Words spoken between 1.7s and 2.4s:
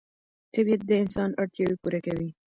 پوره کوي